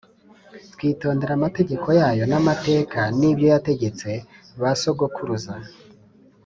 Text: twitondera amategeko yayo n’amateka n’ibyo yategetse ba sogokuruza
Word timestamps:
twitondera 0.73 1.31
amategeko 1.39 1.87
yayo 1.99 2.23
n’amateka 2.31 2.99
n’ibyo 3.19 3.45
yategetse 3.53 4.09
ba 4.61 4.71
sogokuruza 4.81 5.53